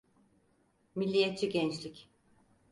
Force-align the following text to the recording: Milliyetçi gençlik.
Milliyetçi 0.95 1.49
gençlik. 1.49 2.09